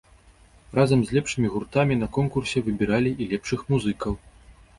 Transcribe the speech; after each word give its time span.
Разам 0.77 1.03
з 1.09 1.13
лепшымі 1.17 1.51
гуртамі 1.55 1.99
на 1.99 2.07
конкурсе 2.17 2.65
выбіралі 2.69 3.11
і 3.21 3.29
лепшых 3.37 3.59
музыкаў. 3.71 4.13